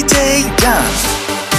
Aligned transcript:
DJ 0.00 0.48
Dance. 0.56 1.49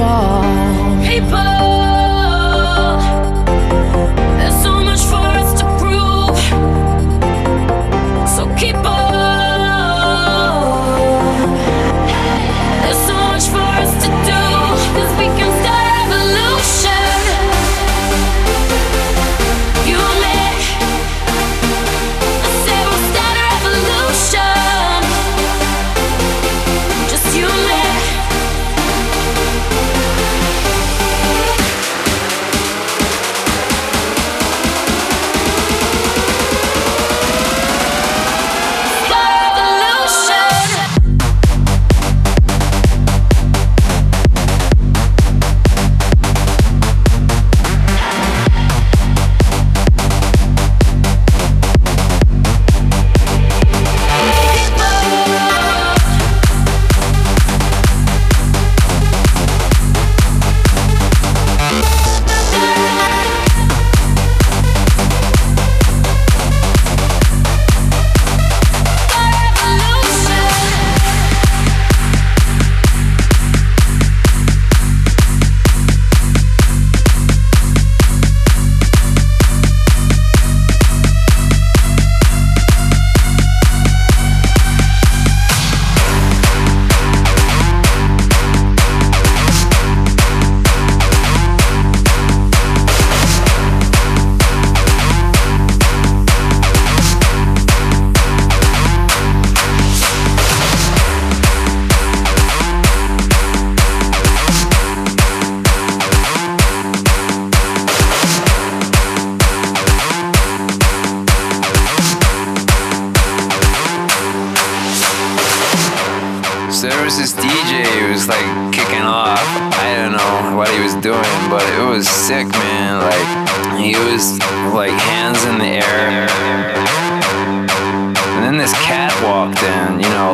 fall 0.00 0.39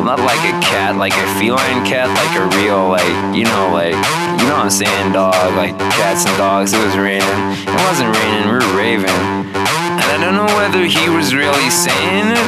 not 0.07 0.23
like 0.23 0.39
a 0.47 0.55
cat, 0.63 0.95
like 0.95 1.11
a 1.11 1.27
feline 1.35 1.83
cat, 1.83 2.07
like 2.07 2.31
a 2.39 2.47
real, 2.55 2.87
like, 2.87 3.11
you 3.35 3.43
know, 3.43 3.75
like, 3.75 3.91
you 4.39 4.47
know 4.47 4.55
what 4.55 4.63
I'm 4.63 4.71
saying, 4.71 5.11
dog, 5.11 5.35
like 5.59 5.75
cats 5.99 6.23
and 6.23 6.31
dogs. 6.39 6.71
It 6.71 6.79
was 6.79 6.95
raining. 6.95 7.27
It 7.67 7.81
wasn't 7.83 8.15
raining, 8.15 8.47
we 8.47 8.55
were 8.55 8.71
raving. 8.71 9.21
And 9.51 10.07
I 10.07 10.15
don't 10.23 10.39
know 10.39 10.47
whether 10.55 10.87
he 10.87 11.11
was 11.11 11.35
really 11.35 11.67
saying 11.67 12.31
it. 12.39 12.47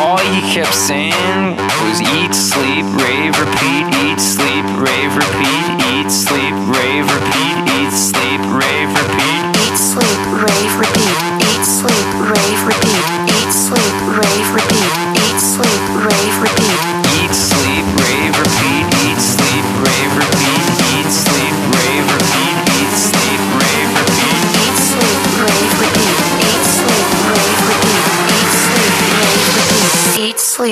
All 0.00 0.16
he 0.16 0.40
kept 0.48 0.72
saying 0.72 1.60
was 1.84 2.00
eat, 2.16 2.32
sleep, 2.32 2.88
rave, 2.96 3.36
repeat, 3.36 3.84
eat, 4.08 4.16
sleep, 4.16 4.64
rave, 4.80 5.12
repeat, 5.20 5.68
eat, 5.92 6.08
sleep, 6.08 6.56
rave, 6.64 7.04
repeat, 7.12 7.56
eat, 7.76 7.92
sleep, 7.92 8.40
rave, 8.56 8.88
repeat, 8.96 9.44
eat, 9.68 9.76
sleep, 9.76 10.20
rave, 10.32 10.72
repeat. 10.80 11.37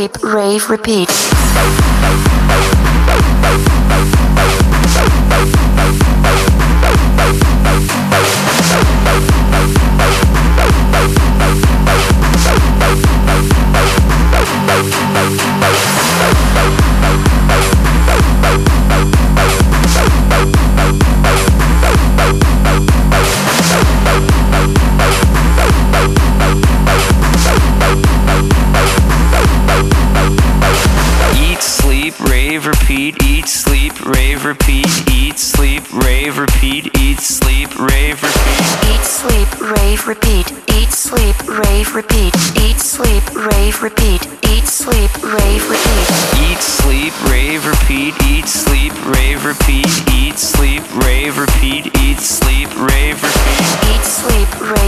Sleep 0.07 0.23
Rave 0.23 0.71
Repeat. 0.71 2.36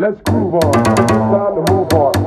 Let's 0.00 0.18
groove 0.22 0.54
on. 0.54 0.80
It's 0.80 1.10
time 1.10 1.66
to 1.66 1.72
move 1.74 1.92
on. 1.92 2.19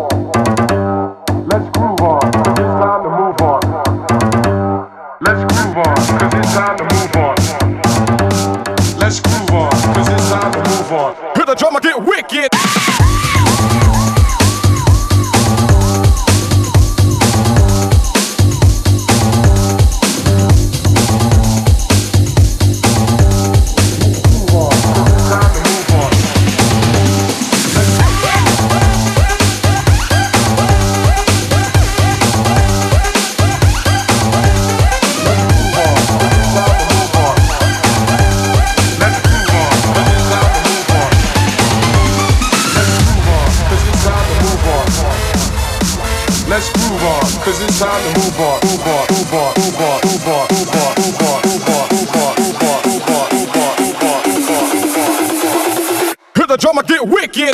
the 56.53 56.57
drummer 56.57 56.83
get 56.83 57.07
wicked. 57.07 57.53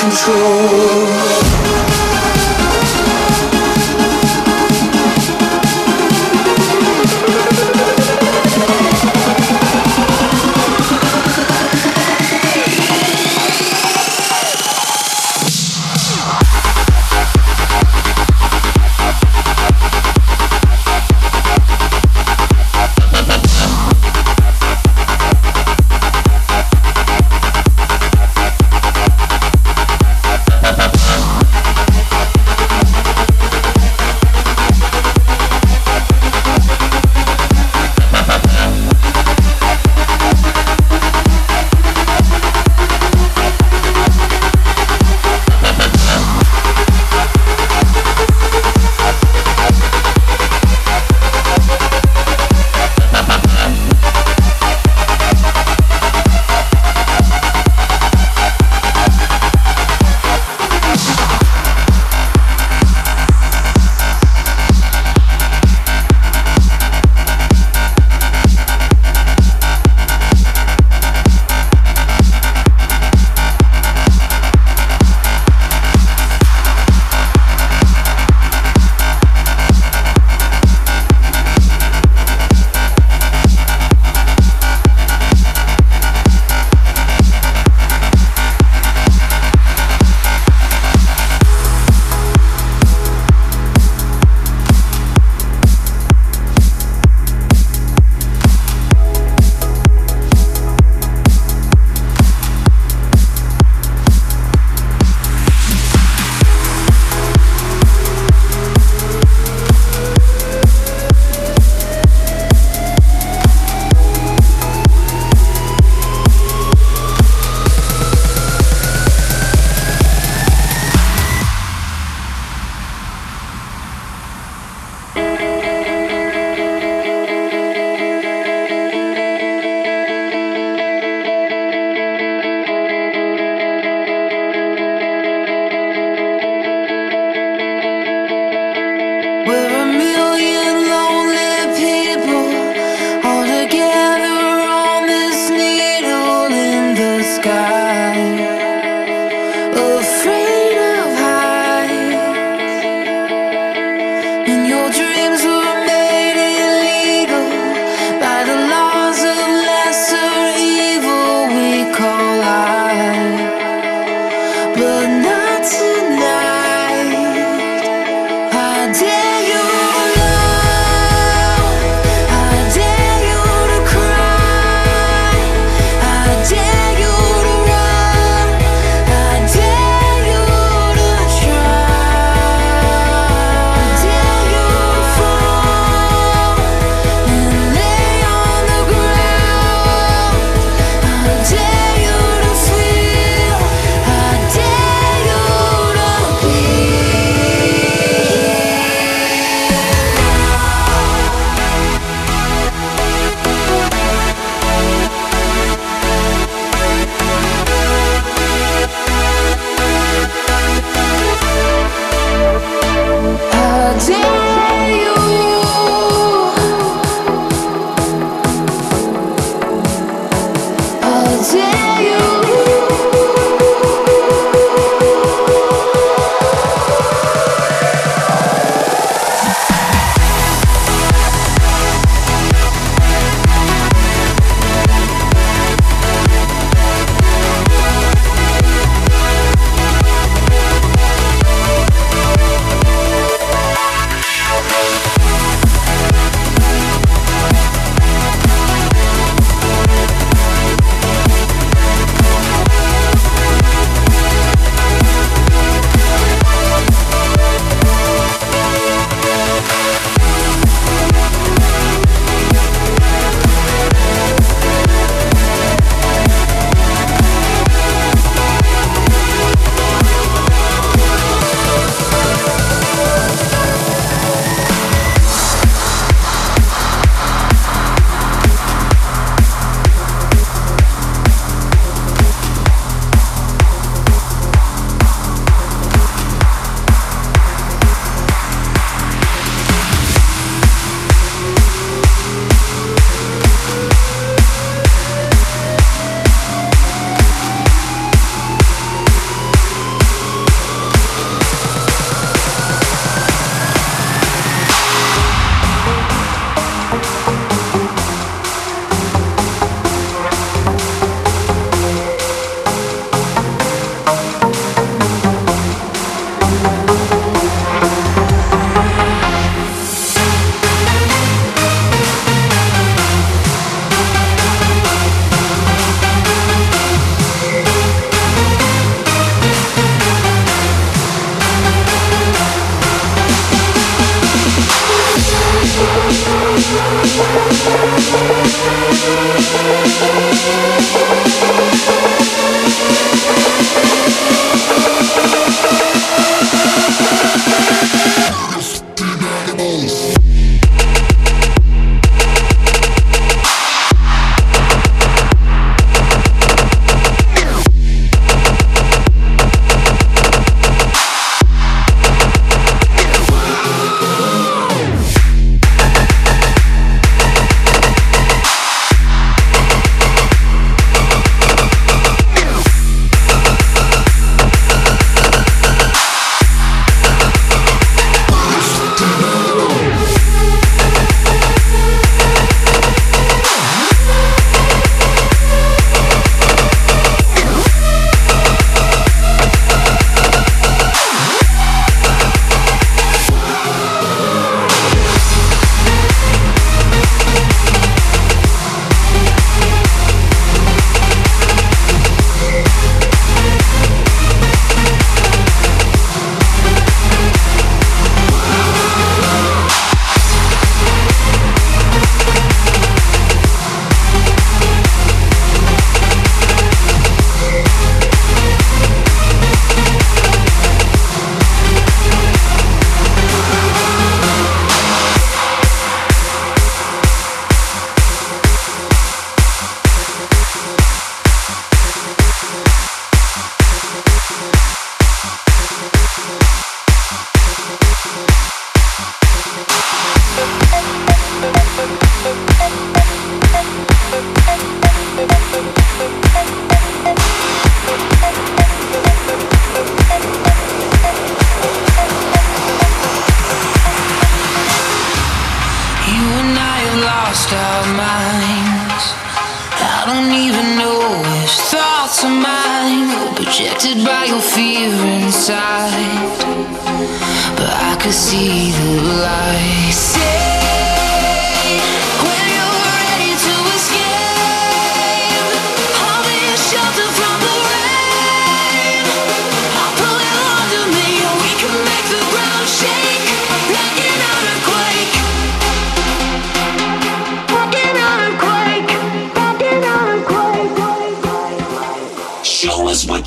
control. 0.00 1.69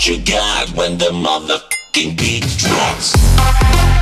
what 0.03 0.17
you 0.17 0.25
got 0.25 0.69
when 0.71 0.97
the 0.97 1.05
motherfucking 1.05 2.17
beat 2.17 2.43
drops. 2.57 3.92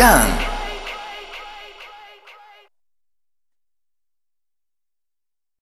Jam. 0.00 0.49